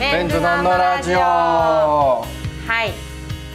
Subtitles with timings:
[0.00, 1.18] メンズノンノラジオ。
[1.18, 2.24] は
[2.86, 2.90] い。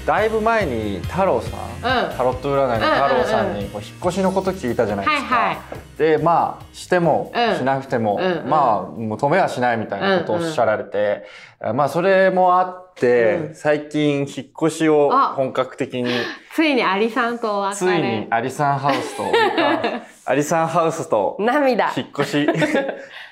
[0.05, 2.15] だいぶ前に太郎さん、うん。
[2.15, 5.36] タロット占いの太郎さんうんうんにこう引っ越しのこと聞いたじゃないですか。
[5.36, 5.62] はいは
[5.96, 5.97] い。
[5.97, 7.55] でまあしても、うん。
[7.58, 11.26] しなくても、うんうんまあもう止めはしないみたいなことをおっしゃられて、
[11.73, 13.55] まあそれもあって、うん。
[13.55, 14.27] 最近引っ
[14.68, 15.33] 越しをあ。
[15.33, 16.12] 本格的に
[16.54, 19.23] ついにアリさんとお別ついにれアリサンハウスと
[20.30, 21.91] アリサンハウスと涙。
[21.98, 22.48] 引っ越し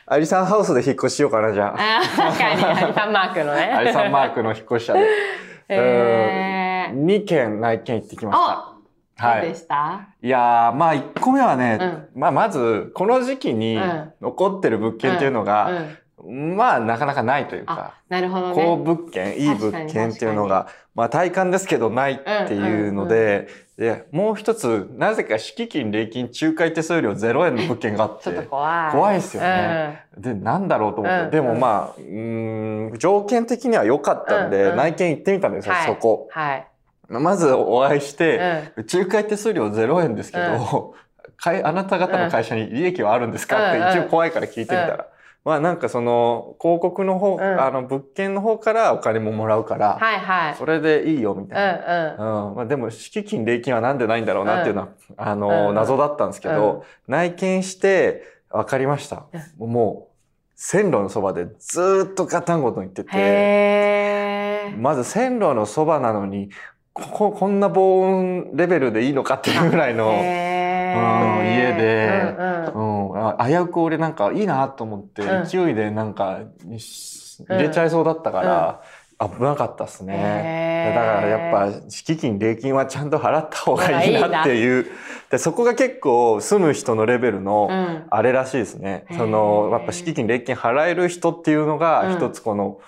[0.06, 2.00] アリサンハウスで引っ越ししようかなじゃあ。
[2.00, 3.62] あー確かにアリさんマークのね。
[3.62, 5.08] アリサンマークの引っ越し者で。
[5.70, 8.74] えー、2軒内見行ってきました。
[9.16, 14.14] どうでした、いやーまあ1個目はね、うまあまずこの時期にうん。
[14.22, 28.92] 残ってる物件っていうのが、うん、まあなかなかないというあか、なるほど高ね物件、いい物件っていうのが、まあ体感ですけどないっていうので、で、もう一つ、なぜか敷金、礼金、仲介手数料0円の物件があって、ちょっと怖い。
[28.92, 34.76] 怖いですよね、で、なんだろうと思って、うんでもまあ、うーん、条件的には良かったんで、うんうん。
[34.78, 35.86] 内見行ってみたんですよ、はい。
[35.88, 36.28] そこ。
[36.32, 36.68] はい、
[37.10, 38.86] まずお会いして、うん。
[38.94, 40.94] 仲介手数料0円ですけど、
[41.38, 43.90] かいあなた方の会社に利益はあるんですかってうんうん。
[43.90, 45.08] 一応怖いから聞いてみたら、
[45.46, 47.42] まあなんかその広告の方、ん。
[47.42, 50.56] あの物件の方からお金ももらうから、はいはい。
[50.56, 52.16] それでいいよみたいな。
[52.18, 52.56] うんうん。
[52.56, 55.76] まあ、でも敷金礼金はなんでないんだろうなっていうのは、あの、うんうん。
[55.76, 59.26] 謎だったんですけど、内見して分かりました。
[59.58, 60.14] もう
[60.56, 66.52] 線路のそばでずーっとガタンゴトン言ってうんて、まず線路のそばなのに、
[66.94, 72.36] ここ、こんな防音レベルでいいのかっていうぐらいの、へうんー家で
[72.76, 75.46] うんうんうん、あ危うく俺なんかいいなと思って、うん。
[75.46, 76.42] 勢いでなんか
[76.78, 78.82] し入れちゃいそうだったから、
[79.20, 80.14] 危なかったっすね。
[80.18, 80.96] へー。
[80.96, 84.88] だからやっぱ敷金礼金はちゃんと払った方がいいなっていう。
[85.30, 88.04] でそこが結構住む人のレベルのうん。
[88.10, 89.06] あれらしいですね。
[89.10, 89.18] へー。
[89.18, 92.16] そのやっぱ敷金礼金払える人っていうのがうん。
[92.16, 92.80] 一つこの、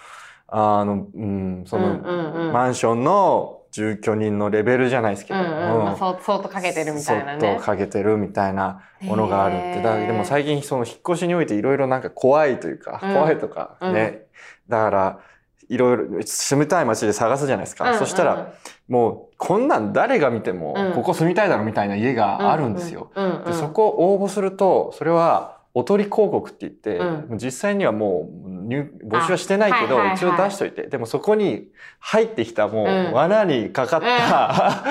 [0.47, 2.53] あの、うん、その、うんうんうん。
[2.53, 5.50] マンションの住居人のレベルじゃないですけど、うんう
[5.81, 5.84] ん。
[5.84, 9.81] まあ、そうそうとかけてるみたいなそっねとかけてるみたいなものがあるって。
[9.81, 13.14] だでも最近その引っ越しにおいていろいろなんか怖いというか、うん。
[13.14, 14.28] 怖いとかね。
[14.69, 15.19] だから、
[15.68, 17.91] いろいろ住みたい街で探すじゃないですか。
[17.91, 18.53] うんそしたら、
[18.88, 20.94] もうこんなん誰が見てもうん。
[20.94, 23.12] ここ住みたいだろみたいな家があるんですよ。
[23.14, 23.46] うんうんうん。
[23.46, 27.38] でそこを応募すると、それはおとり広告って言って、うん。
[27.38, 31.68] 実際にはもう入募集はしてないけど、あはいはいはい一応出しといて、でもそこに
[32.00, 33.12] 入ってきたもう、うん。
[33.12, 34.84] 罠にかかった、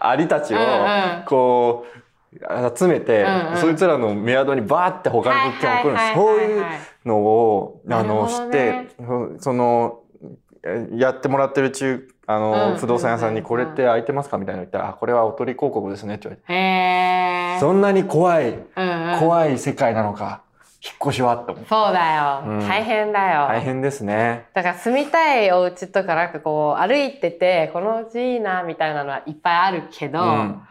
[0.00, 1.24] アリたちを、うんうん。
[1.24, 3.56] こう、集めて、うんうん。
[3.58, 8.88] そいつらのメアドにバーって他の物件を送るそうはいうのを、あの、ねて、
[9.38, 10.00] その、
[10.62, 14.36] えやってもらってる中、あの、うん不動産屋さんにうんこれって空いてますか？
[14.38, 16.16] みたいなの言ったら、あ、これはおとり広告ですね。
[16.16, 17.60] って言われて。
[17.60, 20.42] そんなに怖い、うんうん怖い世界なのか、
[20.82, 21.68] 引っ越しはって思って。
[21.68, 24.46] そうだよ、うん大変だよ大変ですね。
[24.54, 30.62] だから住みたいお家とかなんかこう歩いててこのうちいいなみたいなのはいっぱいあるけど、うん。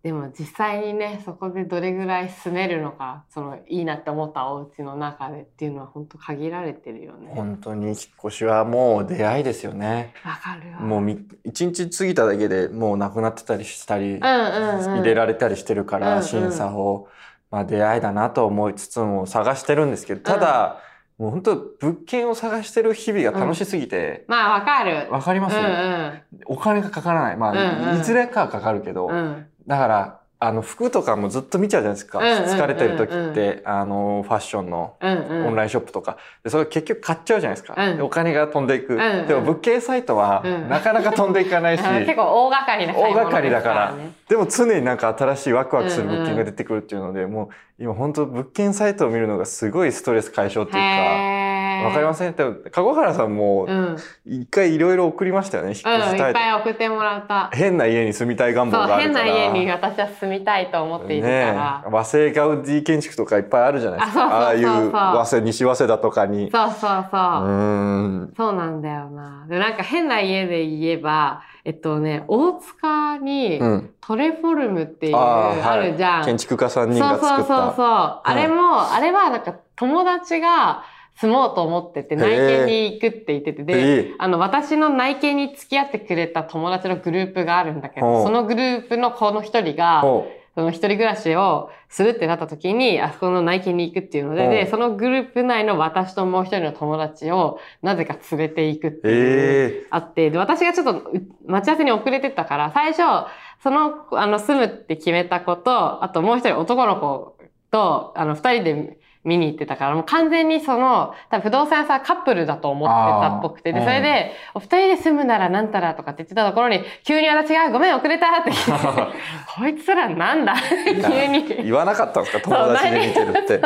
[0.00, 7.32] でも実際にねそこでどれぐらい住めるのかそのいいなって思ったお家の中でっていうのは本当限られてるよね。
[7.34, 10.14] 本当に引っ越しはもう出会いですよね。
[10.24, 10.80] わかるわ。
[10.80, 17.08] もうみ一日過ぎただけでもうなくなってたりしたり、うんうんうん、入れられたりしてるから、うんうん審査を、
[17.50, 20.80] まあ、出会いだなと思いつつも探してるんですけどただ、
[21.18, 25.08] もう本当物件を探してる日々が楽しすぎて、まあわかる。
[25.10, 26.22] わかります、うんうん。
[26.46, 27.36] お金がかからない。
[27.36, 28.00] まあ、うんうん。
[28.00, 29.46] いずれかはかかるけど、うん。
[29.66, 32.50] だからあの服とかもずっと見ちゃうじゃないですか、うんうんうんうん。
[32.50, 36.16] 疲れてる時ってあのファッションのオンラインショップとか。
[36.44, 37.96] でそれ結局買っちゃうじゃないですか、うん。
[37.96, 39.26] でお金が飛んでいく、んうん。
[39.26, 40.68] でも物件サイトはうん。
[40.68, 41.98] なかなか飛んでいかないし、うん。
[42.06, 43.94] 結構大掛かりな大掛かりだから。
[44.28, 51.37] でも常になんか新しいワクワクする物件が出てくるっていうので、もう今本当物件サイトを見るのがすごいストレス解消っていうか、
[51.84, 57.50] わかりませんでも籠原さんもうん、うん、一回いろいろ送りましたよね、引っ越しいたいとっぱい送ってもらった。
[57.52, 59.24] 変な家に住みたい願望そうがあるから。
[59.24, 61.84] 変な家に私は住みたいと思っているかねら。
[61.90, 64.26] 和製ガウディ建築とかいっぱいあるじゃないですか。
[64.26, 66.50] ああいう和製、西早稲田とかに。
[66.50, 66.86] そうそうそう。
[66.86, 68.34] うーん。
[68.36, 69.46] そうなんだよな。
[69.48, 73.90] で、なんか変な家で言えば、えっとね、大塚にうん。
[74.00, 76.24] トレフォルムっていう、あーはいあるじゃん。
[76.24, 77.36] 建築家3人そうが作った。
[77.36, 78.20] そうそうそう。
[78.24, 80.82] あれも、あれはなんか友達が
[81.20, 94.48] 住もうと思ってて、内見に行くって言ってて、で、で、あの、私の内見に付き合ってくれた友達のグループがあるんだけど、そのグループの子の一人が、ほその一人暮らしをするってなった時に、あそこの内見に行くっていうので、う。
[94.48, 99.10] んで、そのグループ内の私ともう一人の友達をなぜか連れて行くってう。
[99.10, 99.86] いう、え。
[99.90, 103.28] あって、で、私がちょっとう待ち合わせに遅れてったから、最初、
[103.62, 107.36] その、あの、住むって決めた子と、あともう一人男の子
[107.70, 119.12] と、あの、二人で見に行ってたから、もう完全にその、多分不動産屋さんカップルだと思ってたっぽくて、で、それで、お二人で住むならなんたらとかって言ってたところに、急に私がごめん遅れたって聞いて、
[119.56, 121.46] こいつらなんだ急に。
[121.64, 123.60] 言わなかったんですか友達で見てるって。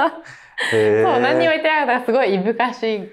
[0.70, 3.08] そう、何にも言ってなかったすごいいぶかし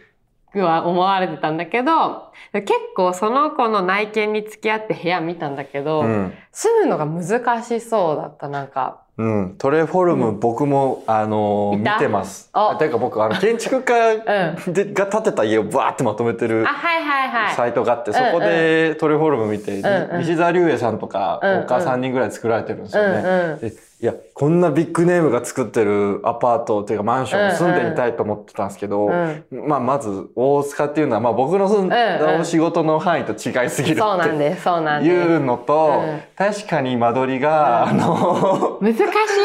[0.51, 6.33] くは思われてたんだけど、結構その子の内見に付き合って部屋見たんだけど、うん。
[6.51, 9.01] 住むのが難しそうだった、なんか。
[9.19, 9.55] うん。
[9.57, 12.49] トレフォルム、僕も、あのー見てます。
[12.53, 14.13] あてか僕、あの、建築家
[14.65, 14.73] うん。
[14.73, 17.53] でが建てた家をバーってまとめてるあ、はいはいはい。
[17.53, 19.85] サイトがあって、そうんうんこでトレフォルム見て、うん
[20.15, 23.23] うん西澤隆英さんとか、うんうん他3人ぐらい作られてるんですうんよね。
[23.25, 23.59] うん。
[23.59, 29.43] でいや、こんなビッグネームが作ってるアパートっていうかマンションに住んでみたいと思ってたんですけど、うん。
[29.67, 31.89] まあ、まず大塚っていうのは、まあ僕の住んうんうん。
[31.89, 35.13] だお仕事の範囲と違いすぎるってそうなんです、そうなんです。
[35.13, 36.21] いうのと、うん。
[36.37, 38.01] 確かに間取りが、うん。
[38.01, 38.99] あの、難し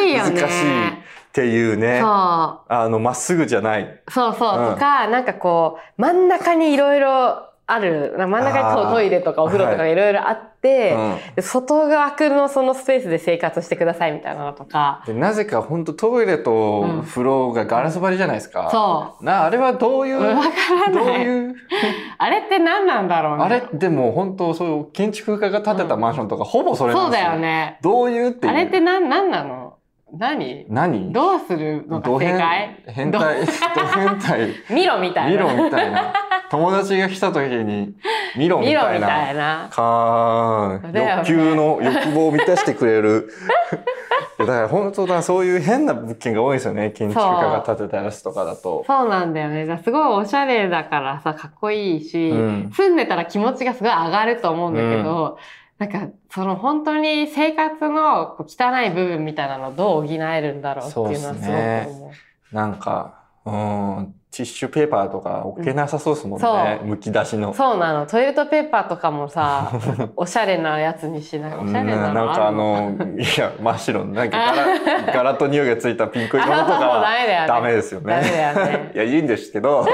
[0.06, 0.40] いよね。
[0.40, 0.92] 難しいっ
[1.32, 2.08] ていうね、そう。
[2.08, 4.02] あの、まっすぐじゃない。
[4.08, 4.74] そうそう、うん。
[4.74, 18.69] とか、なんかこう、真ん中にいろいろある、真ん中にトトイレとかお風呂とかはいいろいろあって、うんで外枠のそのスペースで生活してくださいみたいなのとか、でなぜか本当トイレと風呂がガラス張りじゃないですか。
[18.70, 20.20] そな、あれはどういう、う。
[20.22, 20.50] わか
[20.87, 21.20] らどうない。
[21.22, 21.55] いう、
[22.19, 23.44] あれって何なんだろうね。
[23.44, 27.28] あれでも本当そういう建築家が建てたマンションとかほぼそれなんそうですよ。
[27.31, 27.78] だよね。
[27.82, 28.52] どういうっていう。
[28.52, 29.75] あれって何、何なの？
[30.17, 30.64] 何？
[30.69, 31.12] 何？
[31.12, 32.82] どうするのが正解？
[32.87, 33.46] 変態、ド
[34.00, 35.43] 変態、見ろみたい見な。
[35.43, 36.12] ろみたいな。
[36.54, 37.96] 友達が来た時に、
[38.36, 39.68] 見ろみたいな。
[39.72, 43.28] か欲求の、欲望を満たしてくれる。
[44.38, 46.90] だから本当だ、そういう変な物件が多いですよね。
[46.90, 48.84] 建築家が建てたやつとかだと。
[48.86, 49.66] そうなんだよね。
[49.66, 55.38] だすごいおしゃれだからさ、かっこいいし、うん住んでたら気持ちがすごい上がると思うんだけど、
[55.78, 62.12] なんか、その本当に生活の汚い部分みたいなのをどう補えるんだろうっていうのはすごくそうっすね思
[62.52, 62.54] う。
[62.54, 63.14] なんか、
[63.44, 66.78] うん、ティッシュペーパーとか置けなさそうですもんね。
[66.81, 67.54] そうむき出しの。
[67.54, 68.04] そうなの。
[68.06, 69.70] トイレットペーパーとかもさ、
[70.16, 71.54] おしゃれなやつにしない。
[71.54, 72.08] おしゃれなの？
[72.08, 78.12] うんなんかあるの、いや、真っ白の、なんか柄、柄と匂いがついたピンク色のとかダはメですよね。
[78.12, 79.86] ダメだよね いや、いいんですけど、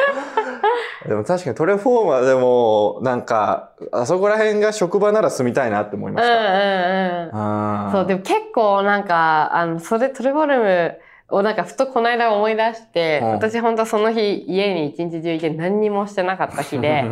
[1.06, 6.34] でも確かにトレフォーマーでも、なんか、あそこら辺が職場なら住みたいなって思いました。
[6.34, 7.92] うんうんうん。
[7.92, 10.98] そう、でも結構なんか、あの、それ、トレフォルム
[11.30, 17.04] をなんかふとこの間思い出して、うん私本当その日家に一日中いて何にもしてなかった日で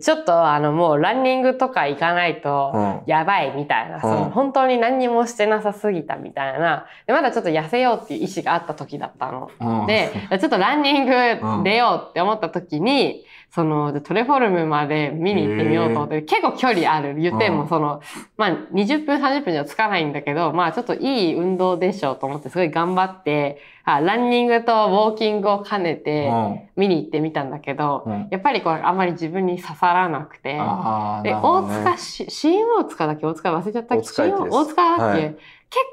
[0.00, 3.00] ちょっとあのもうランニングとか行かないとうん。
[3.06, 9.50] やばいみたいな、そのうん本当に何にもしてなさすぎたみたいな、でまだちょっと痩せようっていう意思があった時だったの。
[9.60, 9.86] うん。
[9.86, 10.10] で、
[10.40, 11.12] ちょっとランニング
[11.64, 17.14] 出ようって思った時に、その、でトレフォルムまで見に行ってみようと思って、結構距離ある。
[17.16, 17.56] 言ってうん。
[17.58, 18.02] もその、
[18.36, 26.60] まあ20分30分じゃつかないんだけど、まあちょっといい運動でしょうと思ってすごい頑張って、あランニングとウォーキングを兼ねてうん。
[26.76, 28.28] 見に行ってみたんだけど、うん。
[28.30, 30.64] やっぱりこれあんまり自分に刺さらなくて、で、ね。
[31.68, 33.26] 塚し、新大塚だっけ？
[33.26, 34.02] 大塚忘れちゃったっけ？
[34.50, 35.20] 大塚だっけ、はい。
[35.20, 35.38] 結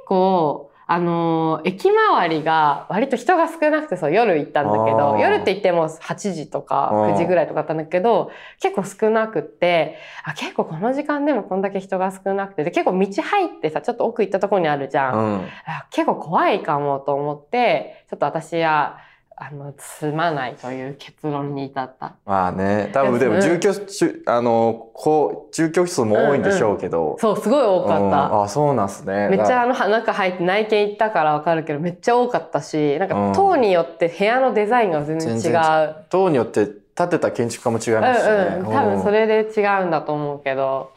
[0.07, 5.17] 構、あのー駅周りが割と人が少なくてそう夜行ったんだけあどー。
[5.19, 7.13] 夜って言っても8時とかうん。
[7.13, 15.41] 9時ぐらいとかだったんだけど結構少なくってあ結構この時間でもこんだけ人が少なくてで結構道入ってさちょっと奥行ったところにあるじゃん、うん。
[15.65, 18.97] あ結構怖いかもと思ってちょっと私は
[19.43, 22.13] あの住まないという結論に至った。
[22.27, 27.17] まあね、多分でもうん住居室、あの、こう、住居室も多いんでしょうけど。
[27.19, 28.03] そうすごい多かった。
[28.03, 29.29] うんあ、そうなんすね。
[29.29, 35.95] めっちゃだあの中入って内見行ったからわかるけどめっちゃ多かったしなんうんか棟によって部屋のデザインが全然違う。
[36.11, 38.33] 棟によって建てた建築家も違いますしね。
[38.59, 40.91] うんうん、多分それで違うんだと思うけど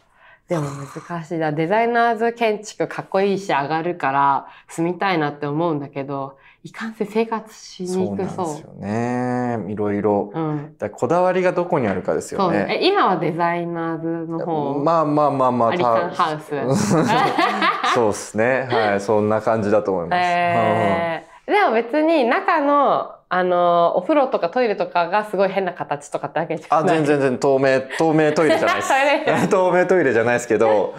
[0.49, 8.17] でも難しいだデザイナーズ建築かっこいいし上がるから住みたいなって思うんだけどいかんせん生活しにくそう。
[8.17, 9.59] ですよね。
[9.69, 10.33] いろいろ。
[10.35, 12.65] うん、だこだわりがどこにあるかですそうよね。
[12.65, 15.69] ねえ今はデザイナーズの方、まあまあまあまあ。
[15.69, 16.51] アリさんたハウス。
[17.95, 18.67] そうですね。
[18.71, 19.01] はい。
[19.01, 20.21] そんな感じだと思います。
[20.21, 26.97] えーでも別に中の、あの、お風呂とかトイレとかがすごい変な形とかってわけじゃあ、ない。
[26.99, 29.49] 全然全然透明、透明トイレじゃないです。
[29.51, 30.95] 透明トイレじゃないですけど、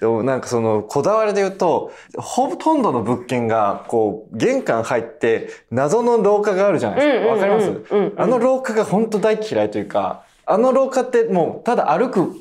[0.00, 7.32] でもなんかその、こだわりで言うと、ほとんどの物件が、こう、玄関入って、謎の廊下があるじゃないですか。
[7.32, 7.68] わかります？
[7.68, 12.34] うんうんうんあの廊下が本当大嫌いというか、あの廊下ってもう、ただ歩く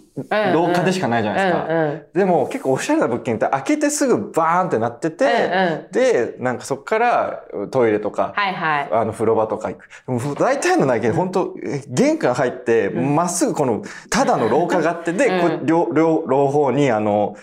[0.54, 1.66] 廊下でしかないじゃないですか。
[1.70, 8.90] うんうんでも結構おしゃれな物件って開けてすぐバーンってなってて、うんうんで、なんかそこからトイレとか、はいはい。
[8.92, 9.88] あの風呂場とか行く。
[10.08, 17.36] でも大体の内見、本当え玄関入って、まっすぐこの、ただの廊下があって、で、こうん両、両、両方にあの、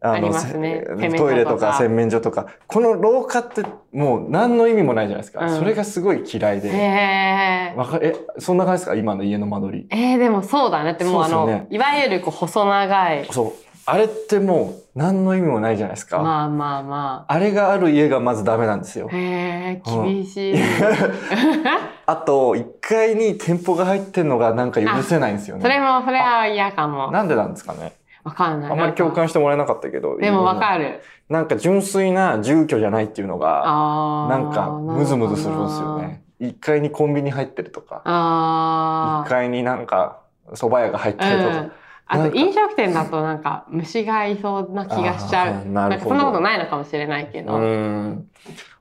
[0.00, 0.84] あありますね
[1.16, 5.44] トイレとか洗面所とか、この廊下ってもう何の意味もないじゃないですか。
[5.44, 6.70] うんそれがすごい嫌いへで。
[6.74, 7.74] え。
[7.76, 8.96] わかえ、そんな感じですか？
[8.96, 9.86] 今の家の間取り。
[9.90, 10.92] えー、でもそうだね。
[10.92, 13.26] ってもうあの、いわゆるこう細長い。
[13.30, 13.52] そう。
[13.90, 16.18] あれってもう何の意味もないじゃないですか。
[16.18, 19.16] まあまあまあれがある家がまずダメなんですよあ。。
[19.16, 20.54] へえ、厳しい。
[22.04, 25.62] あと、1階に店舗が入ってんのがなんか許せないんですよね。
[25.62, 27.10] それも、それは嫌かも。
[27.10, 27.94] なんでなんですかね
[28.28, 28.70] わかんない。
[28.70, 30.16] あんまり共感してもらえなかったけど。
[30.18, 30.60] でもわる。
[30.60, 31.00] かる。
[31.28, 34.28] なんか純粋な住居じゃないっていうのが。
[34.28, 36.22] なんかムズムズするんですよね。
[36.40, 39.26] 1階にコンビニ入ってるとか、ああ。
[39.26, 40.20] 1階になんか
[40.52, 41.58] 蕎麦屋が入ってるとか。
[41.58, 41.72] うん。
[42.10, 45.68] あと飲食店だとなんか虫がいそうな気がしちゃう。
[45.68, 47.58] なるほどんかそんなことないのかもしれないけうど。
[47.58, 48.26] ん。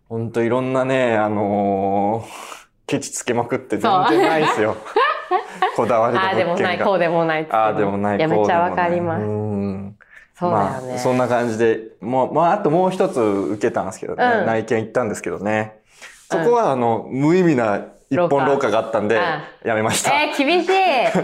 [0.07, 4.77] ほんといろんなね、あのーケチつけまくって全然ないですよ。
[5.75, 6.79] こだわりのああでもない。
[6.79, 8.17] こうでもないああでもない。
[8.17, 9.23] いや、めっちゃわかります。
[9.23, 9.95] うん
[10.39, 10.97] そうだよまあ、ね。
[10.99, 15.79] そんな感じで、もう、まあ、あともう一つ受けたんですけどね、うん内見行ったんですけどね。
[16.29, 19.19] そこは、あの、無意味な一本廊下があったんで、
[19.65, 20.11] やめました。
[20.21, 20.71] えー、厳しい。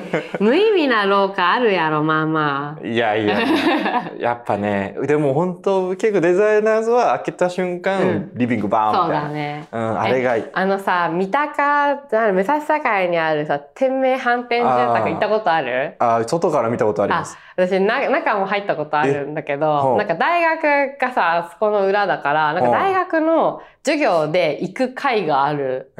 [0.43, 2.85] 無意味な廊下あるやろ、まあまあ。
[2.85, 3.37] いやいや、
[4.19, 9.27] やっぱね、でも本当、結構デザイナーズは開けた瞬間、うんリビングバーンそうみたいな。
[9.29, 9.67] だね。
[9.71, 10.43] うん、あれがいい。
[10.53, 11.95] あのさ、三鷹、
[12.33, 15.95] 武蔵境にあるさ、天明反転住宅行ったことある？
[15.99, 17.37] あー外から見たことあります。
[17.55, 25.91] 私な、中も入ったことあるんだけほど、うなんか大学がさ、あそこの裏だから、なんか大学の授業で行く会がある。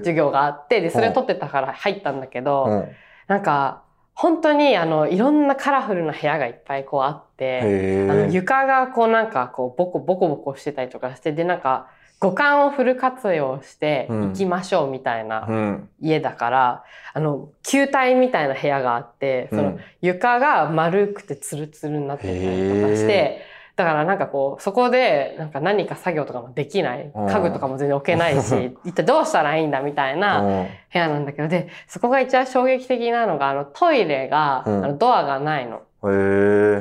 [0.00, 2.88] 授業があって、で、それ取ってたから入ったんだけど、うん。
[3.26, 8.30] なんか、本当にあの、いろんなカラフルな部屋がいっぱいこうあって、へあのえ。
[8.32, 14.22] 床がこうなんかこうボコボコボコしてたりとかして、でなんか五感をフル活用してうん。
[14.28, 15.88] 行きましょうみたいなうん。
[16.00, 19.78] 家だから、あの、球体みたいな部屋があって、そのうん。
[20.00, 23.40] 床が丸くてツルツルになってたりとかして、
[23.78, 35.76] だからなんかこう、そこでなんか何か作業とかもできない、うん家具とかも全然置けないし、 一体どうしたらいいんだみたいなうん部屋なんだけど、で、そこが一番衝撃的なのが、あのトイレが、うんあのドアがないの。
[35.76, 35.80] へ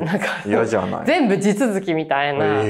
[0.02, 0.06] え。
[0.06, 1.06] なんか、嫌じゃない？
[1.06, 2.62] 全部地続きみたいな。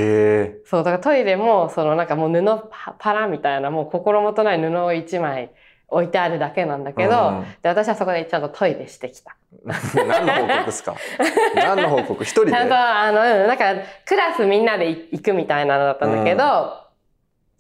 [0.65, 5.51] そう、だからトイレも、そのなんかもう布パパラみたいな、もう心もとない布を一枚
[5.89, 9.35] 置いてあるだけなんだけど、うんで、私はそこでちゃんとトイレしてきた。
[10.05, 10.95] 何の報告ですか？
[11.55, 12.23] 何の報告？
[12.23, 12.51] 一人で？
[12.51, 13.65] ちゃんと、あの、うん、なんか、
[14.05, 16.43] クラスみんなで行くみたいなのだったんだけど、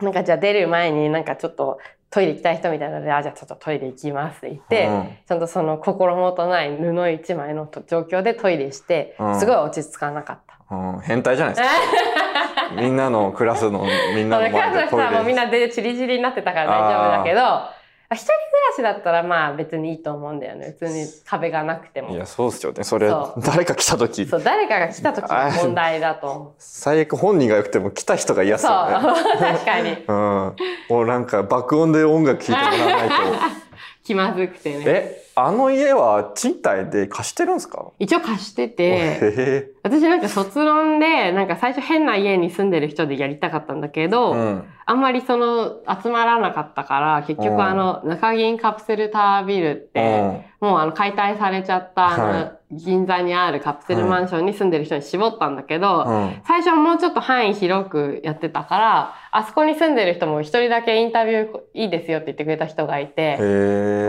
[0.01, 1.79] なんかじゃあ出る前になんかちょっと
[2.11, 10.75] トイレ行きたい人みたいなので、あ、じゃあちょっとトイレ行きますって言って、うんちゃんとその心もとない布一枚のと状況でトイレしてう、んすごい落ち着かなかった。
[10.75, 11.75] うん、変態じゃないですか。
[12.75, 15.45] みんなのクラスのみんなのクラスの前でトイ人はもうみんレ。
[15.45, 17.76] なでチリチリになってたから大丈夫だけど、あ
[18.15, 18.35] 一人暮
[18.85, 20.75] らしだったらまあ別にいいと思うんだよね。
[20.79, 22.11] 普通に壁がなくても。
[22.11, 22.83] いや、そうっすよね。
[22.85, 26.55] それそ、誰か来た時、そう、誰かが来た時の問題だと。
[26.57, 29.19] 最悪本人が良くても来た人が嫌っすそう、よね。
[29.39, 29.89] 確かに。
[30.07, 30.55] うん。
[30.89, 33.15] もうなんか爆音で音楽聴いてもらわないと。
[34.05, 34.83] 気まずくてね。
[34.87, 37.87] え、あの家は賃貸で貸してるんですか？
[37.99, 39.69] 一応貸してへて、え。
[39.83, 44.63] 私なんか卒論で、なんか最初変な家に住んでる人でやりたかったんだけど、うん。
[44.89, 56.05] あんまりその集まらなかったから、結うん局あの中銀カプセルタワービルって、もうあの解体されちゃったあの、は銀座にあるカプセルマンションに住んでる人に絞ったんだけど。
[56.45, 63.37] 最初はもうちょっと範囲広くやってたから、あそこに住んでる人も一人だけインタビューいいですよって言ってくれた人がいて。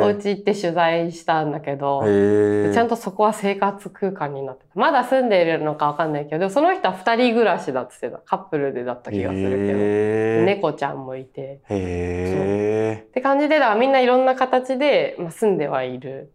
[0.01, 2.03] お家行って取材したんだけど。
[2.05, 4.68] ちゃんとそこは生活空間になってた。
[4.79, 8.19] まだ住んでいるのかわかんないけど、その人は二人暮らしだっってた。
[8.19, 10.47] カップルでだった気がするけど。
[10.47, 11.41] 猫ちゃんもいて。
[11.41, 13.05] へえ。
[13.09, 16.33] って感じで、だからみんないろんな形で、まあ、住んではいる。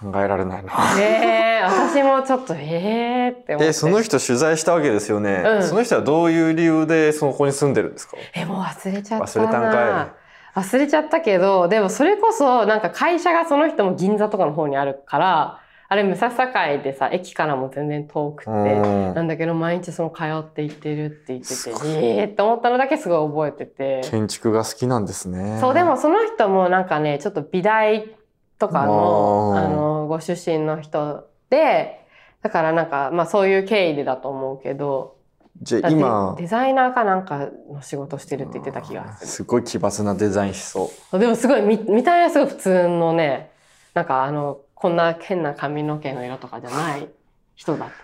[0.00, 0.72] 考えられないな。
[0.96, 3.66] ねえ、私もちょっと、ええって思って。
[3.68, 5.42] え、その人取材したわけですよね。
[5.44, 8.16] うんその人はどういう理由でそこに住んでるんですか？
[8.34, 9.46] え、もう忘れちゃったな。
[9.46, 10.14] 忘れたんか
[10.54, 24.00] 忘れちゃったけど、でもそれこそ、なんか会社がその人も銀座とかの方にあるから、あれ、武蔵境でさ、駅からも全然遠くて、うんなんだけど、毎日その通って行ってるって言ってて、ええって思ったのだけすごい覚えてて。
[24.10, 25.58] 建築が好きなんですね。
[25.60, 28.16] そう、でもその人もなんかね、ちょっと美大
[28.58, 32.00] とかの、あの、ご出身の人で、
[32.42, 35.16] だからなんか、まあそういう経緯でだと思うけど、
[35.62, 39.26] じゃ今デ、ザイナーかなんかの仕事してるって言ってた気がする。
[39.28, 41.18] すごい奇抜なデザインしそう。
[41.18, 43.52] でもすごい見、見た目はすごい普通のね、
[43.94, 47.08] なんかあの、こんな変な髪の毛の色とかじゃない
[47.54, 47.94] 人だった。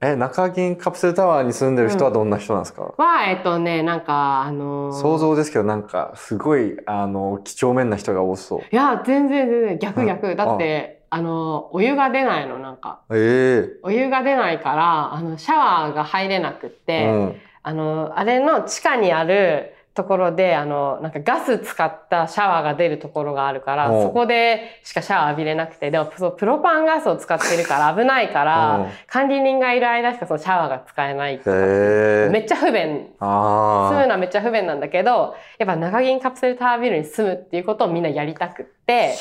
[0.04, 8.60] え、中銀カプセルタワーに住んでる人はどんな人なんですか、は、えっとね、なんか、あのー想像ですけど、なんか、すごい、あの、几帳面な人が多そう。
[8.72, 10.34] いや、全然全然、逆うん逆。
[10.34, 13.00] だって、あの、お湯が出ないの、なんか。
[13.10, 17.36] えお湯が出ないから、あの、シャワーが入れなくっえて、うん。
[17.62, 31.50] あの、あれの地下にあるところで、あの、なんかガス使ったシャワーが出るところがあるから、うんそこでしかシャワー浴びれなくて、でもそうプロパンガスを使ってるから 危ないから、うん管理人がいる間しかそのシャワーが使えないとか。
[31.50, 32.82] めっちゃ不便。
[32.82, 39.14] 住むあのはめっちゃ不便なんだけど、やっぱ長銀カプセルタワービルに住むっていうことをみんなやりたくって、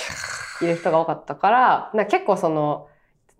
[0.61, 2.87] いる人が多かったから、な結構その、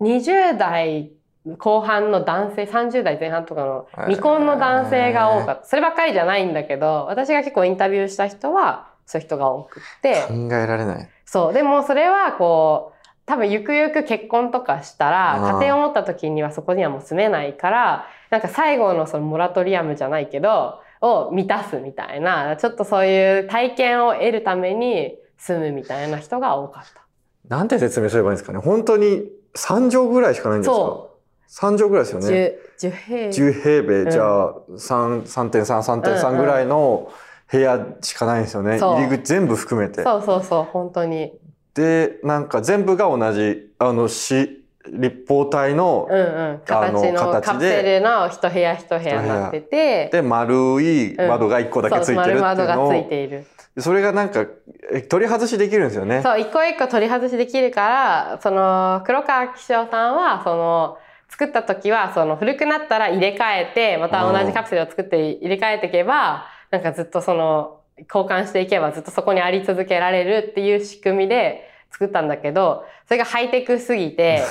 [0.00, 1.12] 20代
[1.58, 5.64] 後半の男性、30代前半とかの未婚の男性が多かった。
[5.66, 11.08] そればっかりじゃないんだけど、私が結構インタビューした人は、そういう人が多くってあ。、考えられない。
[11.24, 11.52] そう。
[11.52, 27.02] でもそれはこう、多分ゆくゆく結婚とかしたら、うん家庭を持った時にはそこにはもう住めないから、なんか最後のそのモラトリアムじゃないけど、を満たすみたいな、ちょっとそういう体験を得るために住むみたいな人が多かった。
[27.48, 28.60] なんて説明すればいいんですかね。
[28.60, 30.74] 本当に3畳ぐらいしかないんですか？
[30.76, 31.11] そ
[31.52, 32.22] ?3 畳ぐらいですよう。
[32.22, 32.54] ね。
[32.78, 37.12] 10、10平10平米、うんじゃあ3 3.3、うん3.3うんぐらいの
[37.50, 38.78] 部屋しかないんですよね。
[38.78, 40.02] そう入り口全部含めて。
[40.02, 41.32] そうそうそう、本当に。
[41.74, 46.22] で、なんか全部が同じ、あの、市、立方体の、うんう
[46.54, 46.60] ん。
[46.64, 53.44] 形のカプセルの一部屋一部屋になってて、で、丸い窓が1個だけついてるっていうそう丸窓がついている。
[53.78, 54.44] それがなんか、
[54.92, 56.20] え取り外しできるんですよね。
[56.22, 60.98] そう、一個一個取り外しできるから、その、黒川紀章さんは、その、
[61.32, 67.80] 作った時は、その、古くなったら入れ替えて、また同じカプセルを作って入れ替えていけば、なんかずっとその、
[68.12, 74.42] 交換していけばずっとそこにあり続けられるっていう仕組みで作ったんだけど、それがハイテクすぎて、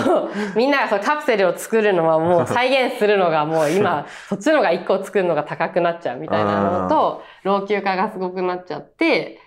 [0.56, 9.38] みんながそのカプセルを作るのはもう再現するのがもう今、 そっちのが一個作るのが高くなっちゃうみたいなのと、老朽化がすごくなっちゃって、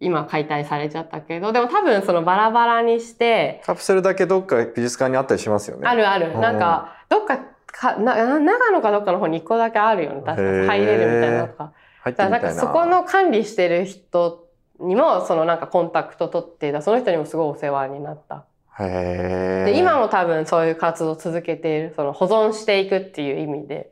[0.00, 5.88] 今解体されちゃったけど、でも多分そのバラバラにして、カプセルだけどっか美術館にあったりしますよね。
[5.88, 6.32] あるある。
[6.34, 10.22] うんなんか、どっかかな、長野かどっかの方に一個だけあるよね。
[10.24, 10.36] 確
[10.66, 11.72] か入れるみたいなのが。
[12.02, 12.30] 入ってだからな。
[12.30, 14.48] なんかそこの管理してる人
[14.80, 18.44] にも、そのなんかコンタクト取ってた、その人にもすごいお世話になった。
[18.80, 23.90] へーで、今も多分そういう活動を続けている、その保存していくっていう意味で。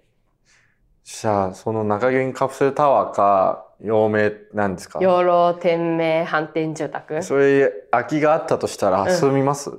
[1.05, 4.99] じゃあ、その中銀カプセルタワーか、陽明なんですか？
[5.01, 7.23] 養老天命反転住宅。
[7.23, 9.11] それ、空きがあったとしたらうん。
[9.11, 9.73] 住みます、い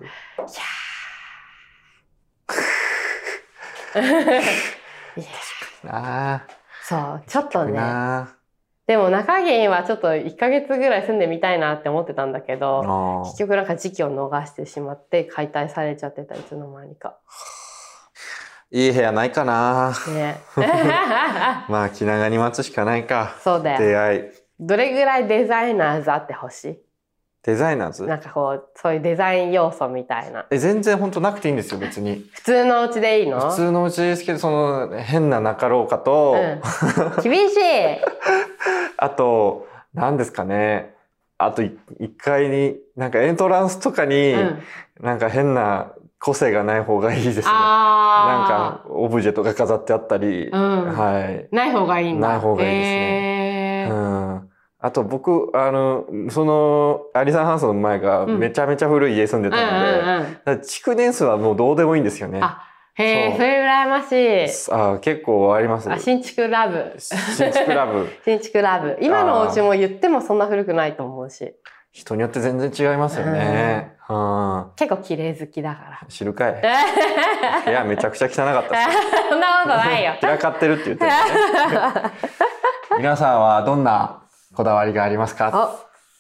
[5.22, 5.28] や
[5.92, 6.48] なあ
[6.84, 7.72] そう、ちょっとね。
[7.74, 8.34] な
[8.86, 17.18] でも中銀はちょっと1ヶ月ぐらい住んでみたいなって思ってたんだけあど、あ結局なんか時期を逃してしまって解体されちゃってた、いつの間にか。
[18.70, 20.42] いい部屋ないかなね。
[21.70, 23.80] まあ気長に待つしかないかそうだよ。
[23.80, 24.24] 出会い
[24.60, 26.80] どれぐらいデザイナーズあってほし
[27.44, 28.04] デザイナーズ？
[28.04, 30.46] いなんかこう、そういうデザイン要素みたいな。
[30.52, 33.40] え全然本当なくていいんですよ別に普通のお家でいいの？
[33.52, 37.24] 普通のうちですけどその変な中廊下と、うん。
[37.24, 37.60] 厳しい
[38.98, 40.94] あと何ですかね
[41.38, 44.60] あとい一階になんかエントランスとかに、うん。
[45.00, 50.58] なんか変な個性がない方がいいですねなんあかオブジェとか飾ってあったり、あ。
[50.58, 50.98] うん。
[50.98, 52.30] はいない方がいいんだ。
[52.30, 53.94] ない方がいいですねう。
[53.94, 54.50] ん
[54.80, 62.40] あと僕、あの、その、アリサンハウスの前がうんめちゃめちゃ古い家住んでたので、築年数はもうどうでもいいんですよね。
[62.44, 64.72] あ、へえ、それ羨ましい。
[64.72, 65.92] あ結構あります。
[65.92, 66.94] あ、新築ラブ。
[66.98, 68.08] 新築ラブ。
[68.24, 68.98] 新築ラブ。
[69.02, 71.54] 今のお家も言ってもそんな古くないと思うし。
[71.98, 73.96] 人によって全然違いますよね。
[74.08, 74.66] うん。
[74.76, 76.08] 結構綺麗好きだから。
[76.08, 76.54] 知るかい。
[77.66, 79.04] 部屋めちゃくちゃ汚かったですよ。
[79.32, 80.14] そんなことないよ。
[80.22, 81.18] 散らかってるって言ってるね。
[83.00, 84.20] 皆さんはどんな
[84.56, 85.50] こだわりがありますか？
[85.52, 85.72] あ、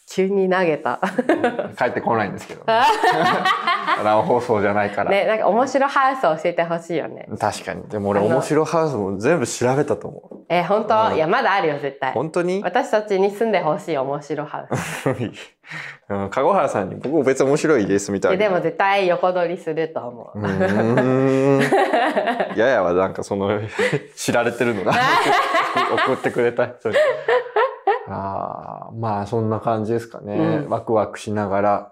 [0.10, 1.02] 急に投げた。
[1.78, 2.66] 帰ってこないんですけど、ね。
[4.04, 5.12] 生放送じゃないから。
[5.12, 7.28] ね、なんか面白ハウスを教えてほしいよね。
[7.40, 7.84] 確かに。
[7.90, 10.38] でも俺面白ハウスも全部調べたと思う。
[10.50, 12.14] え、本当、うんいや、まだあるよ、絶対。
[12.14, 12.62] 本当に？
[12.64, 15.10] 私たちに住んでほしい面白ハウス。
[16.10, 18.36] うん、籠原さんに僕別に面白い家住みたい。
[18.36, 20.40] えでも絶対横取りすると思う。
[20.40, 22.58] うーん。
[22.58, 23.60] ややはなんかその、
[24.16, 24.94] 知られてるのが
[26.06, 26.96] 送ってくれた人に。
[28.10, 30.36] ああ、まあそんな感じですかね。
[30.64, 31.92] うんワクワクしながら、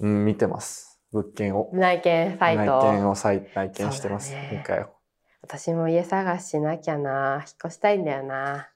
[0.00, 1.00] うん、見てます。
[1.12, 1.70] 物件を。
[1.72, 2.92] 内見サイ内ト。
[2.92, 4.32] 見を再内見してます。
[4.32, 4.64] ね
[5.42, 7.42] 私も家探ししなきゃな。
[7.46, 8.68] 引っ越したいんだよな。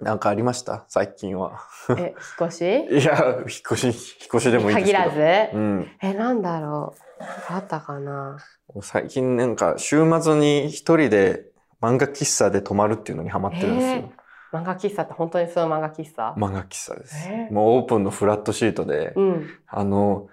[0.00, 0.84] なんかありました？
[0.88, 1.60] 最近は。
[1.96, 2.62] え、引っ越し？
[3.00, 3.94] いや、引っ越し、引っ
[4.34, 4.76] 越しでもいい。
[4.76, 5.56] 限らず？
[5.56, 5.90] うん。
[6.02, 7.22] え、なんだろう。
[7.48, 8.36] あったかな？
[8.82, 11.46] 最近なんか週末に一人で
[11.80, 14.12] 漫画喫茶で泊まるっていうのにハマってるんですよ。
[14.60, 16.34] 漫画喫茶って本当にその漫画喫茶？
[16.36, 17.28] 漫画喫茶です。
[17.28, 17.48] え？
[17.50, 19.50] ーもうオープンのフラットシートで、うん。
[19.66, 20.28] あの、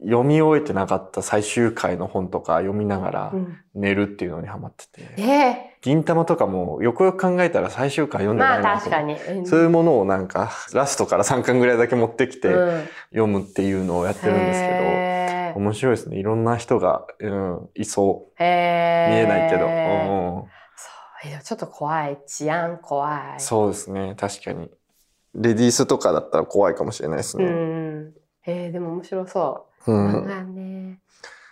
[0.00, 5.14] 読み終えてなかった最終回の本とか読みながらうん寝るっていうのにハマってて。
[5.16, 5.22] え？
[5.22, 9.14] え銀玉とかもよくよく考えたら最終回読んでまあないなと確かに。
[9.14, 16.18] うんそういうものをなんかラストから3巻ぐらいだけ持ってきてうん読むっていうのをやってるんですけへど、面白いですね。
[16.18, 18.42] いろんな人が、うん、いそう。
[18.42, 20.48] ー見えないけど。
[21.42, 22.18] ちょっと怖い。
[22.26, 23.40] 治安怖い。
[23.40, 24.14] そうですね。
[24.18, 24.70] 確かに。
[25.34, 27.46] レディースとかだったら怖いかもしれないですうね。
[27.46, 28.14] ん。
[28.46, 29.92] えー、でも面白そう。
[29.92, 30.24] うん。
[30.24, 30.98] 漫画ね。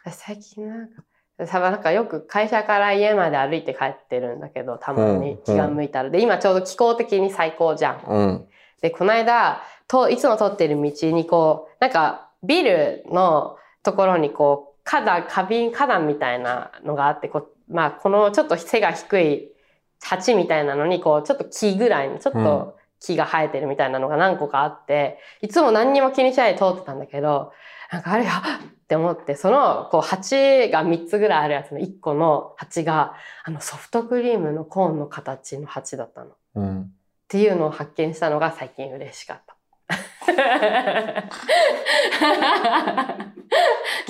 [0.05, 1.03] 私最近なんか、
[1.47, 6.11] 多分なんかよく会社から家まで歩いて帰ってるんだけど、たまに気が向いたら。
[6.11, 8.05] で、今ちょうど気候的に最高じゃん。
[8.09, 8.49] うん。
[8.81, 19.53] で、この間、といつも通ってる道にこう、なんかビルのところにこう、花壇、花瓶、花壇みたいなのがあって、こう、まあこのちょっと背が低い
[20.01, 27.53] 鉢みたいなのに、こう、ちょっと木ぐらいに、ちょっと木が生えてるみたいなのが何個かあって、いつも何にも気にしないで通ってたんだけど、
[27.93, 33.13] なんかあれ、あっって思って、その、こう、鉢が3つぐらいあるやつの1個の鉢が、
[33.45, 36.31] あの、ソフトクリームのコーンの形の鉢だったの。
[36.55, 36.81] うん。
[36.85, 36.87] っ
[37.29, 39.57] ていうのを発見したのが最近嬉しかった。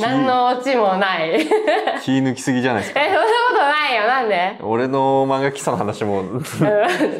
[0.00, 1.40] 何のオチもない。
[1.40, 1.46] え、
[2.02, 3.00] 気抜きすぎじゃないですか？
[3.00, 4.06] そんなことないよ。
[4.06, 4.58] なんで？
[4.62, 6.42] 俺の漫画喫茶の話も、うん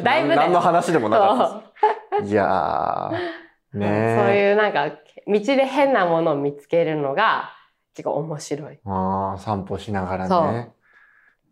[0.03, 0.35] だいぶね。
[0.35, 1.63] 何の話でもなか
[2.11, 2.25] った。
[2.25, 4.49] いやー、ねそうえ。
[4.49, 4.89] いうなんか、
[5.27, 7.51] 道で変なものを見つけるのが
[7.95, 8.79] 結構面白い。
[8.85, 10.71] ああ、散歩しながらね。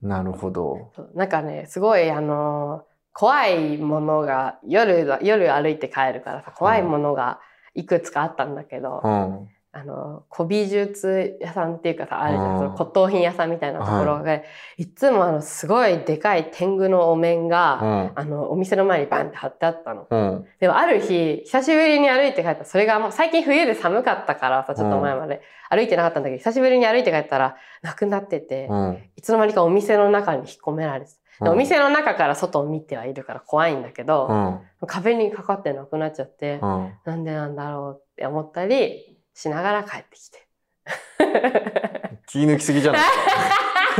[0.01, 0.91] なるほど。
[1.15, 7.39] なんかね、すごいあのー怖いものが、夜だ、夜歩いて帰るからさ、怖いものが
[7.73, 9.49] いくつかあったんだけど、うん。
[9.79, 14.41] あの、古美術屋さんっていうかさ、あるじゃん、うんその骨董品屋さんみたいなところが、
[14.77, 18.11] いつもあの、すごいでかい天狗のお面が、うん。
[18.15, 20.07] あの、お店の前にバンって貼ってあったの。
[20.09, 20.45] うん。
[20.59, 29.03] でもある日、久しぶりに歩いて帰ったら、それがもう最近冬で寒かったからさ、ちょっと前まで歩いてなかったんだけど、久しぶりに歩いて帰ったら、なくなってて、うん。
[29.15, 31.11] いつの間にかお店の中に引っ込められて
[31.41, 34.87] お店の中から外を見てはいるから怖いんだけど、うん。
[34.87, 36.93] 壁にかかってなくなっちゃって、うん。
[37.05, 40.47] なんでなんだろうって思ったりしながら帰ってきて。
[42.27, 43.15] 気抜きすぎじゃないです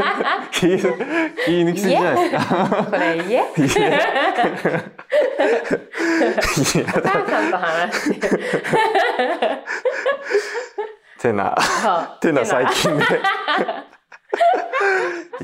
[0.01, 0.47] か。
[0.51, 0.65] 気気
[1.63, 2.85] 抜きすぎじゃないですか。
[2.85, 3.45] これ家お
[7.01, 8.39] 母さんと話してる。
[11.19, 11.55] てな、
[12.19, 13.03] てな最近で。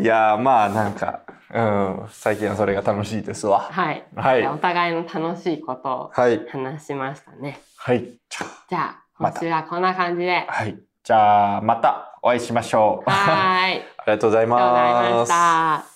[0.02, 1.22] いやーまあなんか、
[1.54, 3.60] うん、最近はそれが楽しいですわ。
[3.72, 4.04] はい。
[4.16, 4.48] はい。
[4.48, 6.46] お互いの楽しいことをはい。
[6.50, 7.60] 話しましたね。
[7.78, 8.04] はい。
[8.04, 10.54] じゃじゃあ、今週はこんな感じであ。
[10.54, 10.80] はい。
[11.04, 13.10] じゃあ、またお会いしましょう。
[13.10, 13.94] はーい。
[13.98, 15.26] ありがとうございありがとうございまま。
[15.26, 15.93] すした。